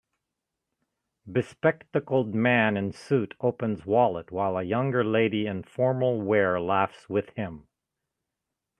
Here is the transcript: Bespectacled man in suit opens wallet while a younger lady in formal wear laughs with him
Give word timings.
Bespectacled 1.31 2.33
man 2.33 2.75
in 2.75 2.91
suit 2.91 3.35
opens 3.39 3.85
wallet 3.85 4.31
while 4.31 4.57
a 4.57 4.63
younger 4.63 5.03
lady 5.03 5.45
in 5.45 5.61
formal 5.61 6.23
wear 6.23 6.59
laughs 6.59 7.07
with 7.07 7.29
him 7.35 7.67